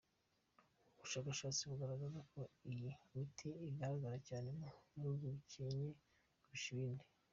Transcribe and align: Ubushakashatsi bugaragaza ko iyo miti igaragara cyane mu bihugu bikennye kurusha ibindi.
Ubushakashatsi 0.97 1.61
bugaragaza 1.69 2.19
ko 2.31 2.41
iyo 2.71 2.91
miti 3.13 3.49
igaragara 3.69 4.17
cyane 4.27 4.49
mu 4.57 4.65
bihugu 4.97 5.25
bikennye 5.35 5.87
kurusha 6.41 6.69
ibindi. 6.75 7.05